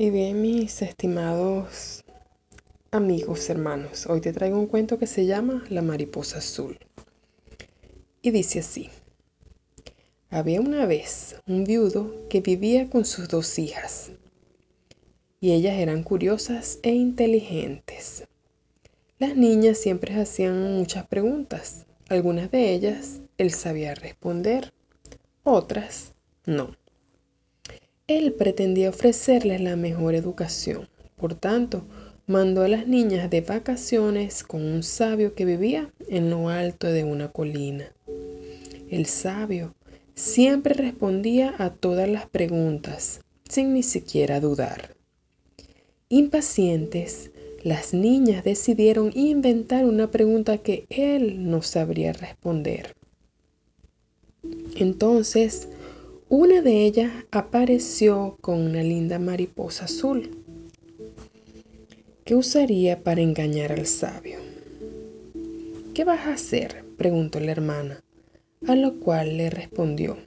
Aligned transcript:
Y 0.00 0.10
bien, 0.10 0.40
mis 0.40 0.80
estimados 0.80 2.04
amigos, 2.92 3.50
hermanos, 3.50 4.06
hoy 4.06 4.20
te 4.20 4.32
traigo 4.32 4.56
un 4.56 4.68
cuento 4.68 4.96
que 4.96 5.08
se 5.08 5.26
llama 5.26 5.64
La 5.70 5.82
mariposa 5.82 6.38
azul. 6.38 6.78
Y 8.22 8.30
dice 8.30 8.60
así. 8.60 8.90
Había 10.30 10.60
una 10.60 10.86
vez 10.86 11.34
un 11.48 11.64
viudo 11.64 12.14
que 12.30 12.40
vivía 12.40 12.88
con 12.88 13.04
sus 13.04 13.26
dos 13.26 13.58
hijas, 13.58 14.12
y 15.40 15.50
ellas 15.50 15.74
eran 15.74 16.04
curiosas 16.04 16.78
e 16.84 16.92
inteligentes. 16.92 18.22
Las 19.18 19.34
niñas 19.36 19.78
siempre 19.78 20.14
hacían 20.14 20.76
muchas 20.78 21.08
preguntas. 21.08 21.86
Algunas 22.08 22.52
de 22.52 22.72
ellas 22.72 23.18
él 23.36 23.50
sabía 23.50 23.96
responder, 23.96 24.72
otras 25.42 26.12
no. 26.46 26.76
Él 28.08 28.32
pretendía 28.32 28.88
ofrecerles 28.88 29.60
la 29.60 29.76
mejor 29.76 30.14
educación. 30.14 30.88
Por 31.18 31.34
tanto, 31.34 31.84
mandó 32.26 32.62
a 32.62 32.68
las 32.68 32.86
niñas 32.86 33.28
de 33.28 33.42
vacaciones 33.42 34.44
con 34.44 34.64
un 34.64 34.82
sabio 34.82 35.34
que 35.34 35.44
vivía 35.44 35.92
en 36.08 36.30
lo 36.30 36.48
alto 36.48 36.86
de 36.86 37.04
una 37.04 37.30
colina. 37.30 37.92
El 38.88 39.04
sabio 39.04 39.74
siempre 40.14 40.72
respondía 40.72 41.54
a 41.58 41.74
todas 41.74 42.08
las 42.08 42.26
preguntas, 42.26 43.20
sin 43.46 43.74
ni 43.74 43.82
siquiera 43.82 44.40
dudar. 44.40 44.96
Impacientes, 46.08 47.30
las 47.62 47.92
niñas 47.92 48.42
decidieron 48.42 49.12
inventar 49.14 49.84
una 49.84 50.10
pregunta 50.10 50.56
que 50.56 50.86
él 50.88 51.50
no 51.50 51.60
sabría 51.60 52.14
responder. 52.14 52.94
Entonces, 54.76 55.68
una 56.30 56.60
de 56.60 56.84
ellas 56.84 57.10
apareció 57.30 58.36
con 58.42 58.60
una 58.60 58.82
linda 58.82 59.18
mariposa 59.18 59.86
azul. 59.86 60.44
¿Qué 62.24 62.34
usaría 62.34 63.02
para 63.02 63.22
engañar 63.22 63.72
al 63.72 63.86
sabio? 63.86 64.38
¿Qué 65.94 66.04
vas 66.04 66.26
a 66.26 66.34
hacer? 66.34 66.84
preguntó 66.98 67.40
la 67.40 67.52
hermana, 67.52 68.04
a 68.66 68.76
lo 68.76 69.00
cual 69.00 69.38
le 69.38 69.48
respondió, 69.48 70.18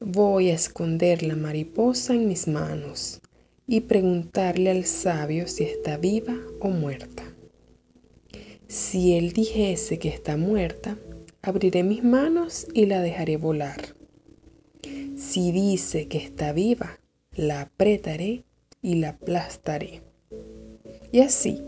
voy 0.00 0.50
a 0.50 0.54
esconder 0.54 1.22
la 1.22 1.36
mariposa 1.36 2.12
en 2.12 2.26
mis 2.26 2.48
manos 2.48 3.20
y 3.68 3.82
preguntarle 3.82 4.70
al 4.70 4.86
sabio 4.86 5.46
si 5.46 5.62
está 5.62 5.98
viva 5.98 6.36
o 6.58 6.68
muerta. 6.68 7.22
Si 8.66 9.16
él 9.16 9.32
dijese 9.32 10.00
que 10.00 10.08
está 10.08 10.36
muerta, 10.36 10.98
abriré 11.42 11.84
mis 11.84 12.02
manos 12.02 12.66
y 12.74 12.86
la 12.86 13.00
dejaré 13.00 13.36
volar. 13.36 13.95
Si 15.36 15.52
dice 15.52 16.08
que 16.08 16.16
está 16.16 16.54
viva, 16.54 16.98
la 17.34 17.60
apretaré 17.60 18.46
y 18.80 18.94
la 18.94 19.10
aplastaré. 19.10 20.00
Y 21.12 21.20
así, 21.20 21.60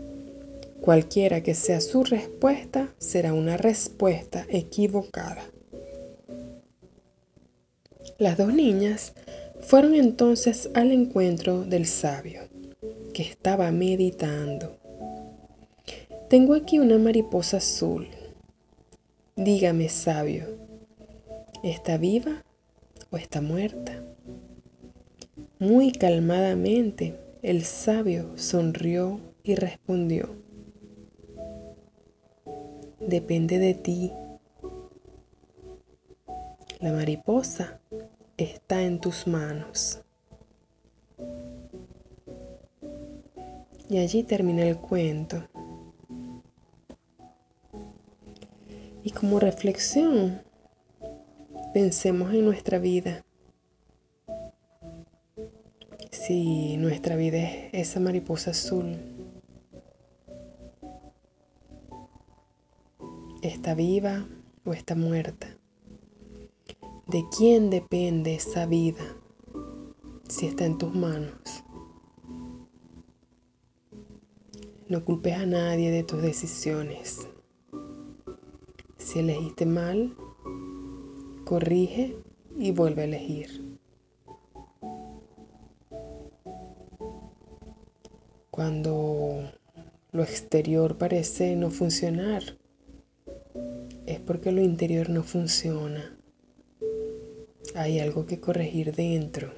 cualquiera 0.81 1.43
que 1.43 1.53
sea 1.53 1.79
su 1.79 2.03
respuesta, 2.03 2.91
será 2.97 3.31
una 3.31 3.57
respuesta 3.57 4.43
equivocada. 4.49 5.43
Las 8.17 8.37
dos 8.39 8.51
niñas 8.51 9.13
fueron 9.61 9.93
entonces 9.93 10.71
al 10.73 10.91
encuentro 10.91 11.63
del 11.63 11.85
sabio, 11.85 12.41
que 13.13 13.21
estaba 13.21 13.71
meditando. 13.71 14.79
Tengo 16.27 16.55
aquí 16.55 16.79
una 16.79 16.97
mariposa 16.97 17.57
azul. 17.57 18.07
Dígame, 19.35 19.89
sabio, 19.89 20.57
¿está 21.61 21.97
viva 21.97 22.43
o 23.11 23.17
está 23.17 23.41
muerta. 23.41 24.03
Muy 25.59 25.91
calmadamente 25.91 27.19
el 27.41 27.63
sabio 27.63 28.37
sonrió 28.37 29.19
y 29.43 29.55
respondió, 29.55 30.35
depende 32.99 33.59
de 33.59 33.73
ti. 33.73 34.11
La 36.79 36.91
mariposa 36.91 37.79
está 38.37 38.83
en 38.83 38.99
tus 38.99 39.27
manos. 39.27 40.01
Y 43.89 43.97
allí 43.97 44.23
termina 44.23 44.63
el 44.63 44.77
cuento. 44.77 45.43
Y 49.03 49.11
como 49.11 49.39
reflexión, 49.39 50.41
Pensemos 51.73 52.33
en 52.33 52.45
nuestra 52.45 52.79
vida. 52.79 53.23
Si 56.09 56.77
nuestra 56.77 57.15
vida 57.15 57.37
es 57.37 57.89
esa 57.89 57.99
mariposa 57.99 58.51
azul, 58.51 58.97
¿está 63.43 63.75
viva 63.75 64.27
o 64.65 64.73
está 64.73 64.95
muerta? 64.95 65.47
¿De 67.05 67.23
quién 67.37 67.69
depende 67.69 68.33
esa 68.33 68.65
vida 68.65 69.03
si 70.27 70.47
está 70.47 70.65
en 70.65 70.79
tus 70.79 70.95
manos? 70.95 71.63
No 74.87 75.05
culpes 75.05 75.35
a 75.35 75.45
nadie 75.45 75.91
de 75.91 76.03
tus 76.03 76.19
decisiones. 76.23 77.27
Si 78.97 79.19
elegiste 79.19 79.67
mal, 79.67 80.15
corrige 81.49 82.15
y 82.59 82.69
vuelve 82.69 83.01
a 83.01 83.05
elegir. 83.05 83.79
Cuando 88.51 89.51
lo 90.11 90.21
exterior 90.21 90.99
parece 90.99 91.55
no 91.55 91.71
funcionar, 91.71 92.43
es 94.05 94.19
porque 94.19 94.51
lo 94.51 94.61
interior 94.61 95.09
no 95.09 95.23
funciona. 95.23 96.15
Hay 97.73 97.99
algo 97.99 98.27
que 98.27 98.39
corregir 98.39 98.95
dentro 98.95 99.51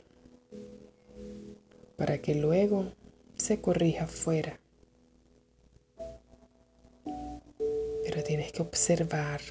para 1.98 2.22
que 2.22 2.36
luego 2.36 2.94
se 3.36 3.60
corrija 3.60 4.06
afuera. 4.06 4.62
Pero 8.06 8.24
tienes 8.24 8.54
que 8.54 8.62
observar 8.62 9.42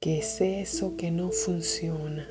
¿Qué 0.00 0.18
es 0.18 0.40
eso 0.40 0.96
que 0.96 1.10
no 1.10 1.32
funciona? 1.32 2.24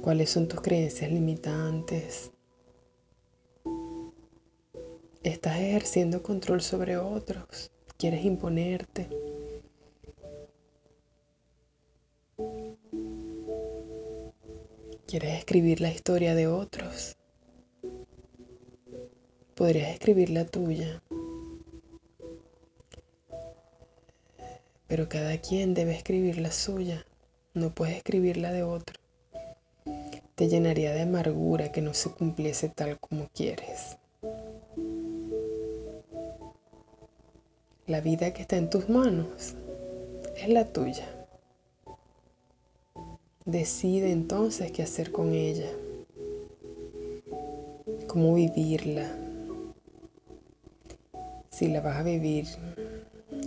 ¿Cuáles 0.00 0.30
son 0.30 0.48
tus 0.48 0.62
creencias 0.62 1.12
limitantes? 1.12 2.30
¿Estás 5.22 5.58
ejerciendo 5.58 6.22
control 6.22 6.62
sobre 6.62 6.96
otros? 6.96 7.70
¿Quieres 7.98 8.24
imponerte? 8.24 9.10
¿Quieres 15.06 15.38
escribir 15.38 15.82
la 15.82 15.92
historia 15.92 16.34
de 16.34 16.46
otros? 16.46 17.18
Podrías 19.54 19.90
escribir 19.90 20.30
la 20.30 20.46
tuya. 20.46 21.02
Pero 24.92 25.08
cada 25.08 25.38
quien 25.38 25.72
debe 25.72 25.94
escribir 25.94 26.36
la 26.36 26.52
suya, 26.52 27.06
no 27.54 27.74
puedes 27.74 27.96
escribir 27.96 28.36
la 28.36 28.52
de 28.52 28.62
otro. 28.62 29.00
Te 30.34 30.48
llenaría 30.48 30.92
de 30.92 31.00
amargura 31.00 31.72
que 31.72 31.80
no 31.80 31.94
se 31.94 32.10
cumpliese 32.10 32.68
tal 32.68 33.00
como 33.00 33.26
quieres. 33.28 33.96
La 37.86 38.02
vida 38.02 38.34
que 38.34 38.42
está 38.42 38.58
en 38.58 38.68
tus 38.68 38.90
manos 38.90 39.54
es 40.36 40.48
la 40.50 40.70
tuya. 40.74 41.08
Decide 43.46 44.12
entonces 44.12 44.72
qué 44.72 44.82
hacer 44.82 45.10
con 45.10 45.32
ella, 45.32 45.70
cómo 48.08 48.34
vivirla, 48.34 49.10
si 51.48 51.68
la 51.68 51.80
vas 51.80 51.96
a 51.96 52.02
vivir 52.02 52.46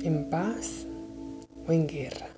en 0.04 0.28
paz 0.32 0.88
o 1.68 1.72
en 1.72 1.88
guerra, 1.88 2.30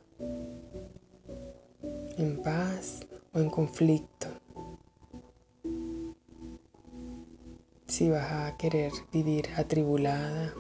en 2.17 2.41
paz 2.41 3.01
o 3.33 3.39
en 3.39 3.49
conflicto. 3.49 4.27
Si 7.87 8.09
vas 8.09 8.31
a 8.31 8.57
querer 8.57 8.91
vivir 9.11 9.47
atribulada 9.55 10.53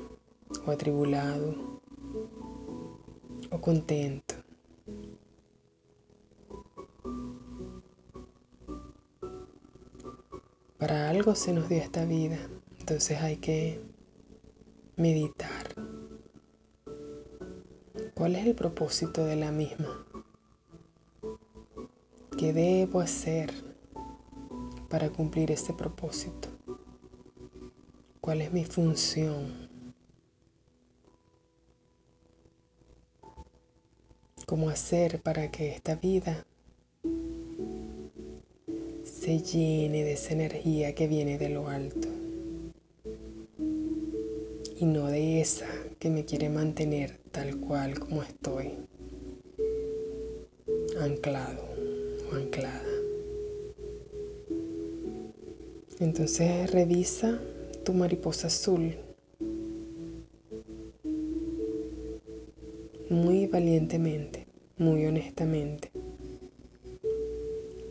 o 0.65 0.71
atribulado 0.71 1.81
o 3.51 3.61
contento. 3.61 4.35
Para 10.77 11.09
algo 11.09 11.35
se 11.35 11.53
nos 11.53 11.67
dio 11.69 11.79
esta 11.79 12.05
vida, 12.05 12.37
entonces 12.79 13.19
hay 13.21 13.37
que 13.37 13.81
meditar. 14.95 15.56
¿Cuál 18.27 18.35
es 18.35 18.45
el 18.45 18.55
propósito 18.55 19.23
de 19.23 19.37
la 19.37 19.53
misma? 19.53 20.05
¿Qué 22.37 22.51
debo 22.51 22.99
hacer? 22.99 23.53
para 24.89 25.09
cumplir 25.09 25.49
ese 25.49 25.71
propósito? 25.71 26.49
¿Cuál 28.19 28.41
es 28.41 28.51
mi 28.51 28.65
función? 28.65 29.69
¿Cómo 34.45 34.69
hacer 34.69 35.21
para 35.21 35.49
que 35.49 35.69
esta 35.69 35.95
vida 35.95 36.45
se 39.05 39.39
llene 39.39 40.03
de 40.03 40.11
esa 40.11 40.33
energía 40.33 40.93
que 40.93 41.07
viene 41.07 41.37
de 41.37 41.47
lo 41.47 41.69
alto? 41.69 42.09
Y 44.77 44.83
no 44.83 45.07
de 45.07 45.16
que 45.99 46.09
me 46.09 46.25
quiere 46.25 46.49
mantener 46.49 47.19
tal 47.31 47.57
cual 47.59 47.99
como 47.99 48.23
estoy, 48.23 48.71
anclado 50.99 51.61
o 52.31 52.35
anclada. 52.35 52.81
Entonces 55.99 56.71
revisa 56.71 57.39
tu 57.85 57.93
mariposa 57.93 58.47
azul 58.47 58.95
muy 63.11 63.45
valientemente, 63.45 64.47
muy 64.77 65.05
honestamente, 65.05 65.91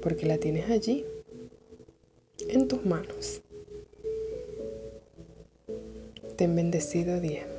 porque 0.02 0.26
la 0.26 0.38
tienes 0.38 0.68
allí, 0.68 1.04
en 2.48 2.66
tus 2.66 2.84
manos. 2.84 3.40
Ten 6.36 6.54
bendecido 6.54 7.18
día. 7.18 7.55